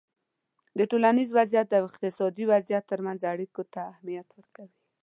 د 0.77 0.79
ټولنیز 0.91 1.29
وضععیت 1.37 1.69
او 1.77 1.83
اقتصادي 1.89 2.43
وضعیت 2.51 2.83
ترمنځ 2.91 3.19
اړیکو 3.31 3.61
ته 3.73 3.79
اهمیت 3.91 4.27
ورکوی 4.31 4.69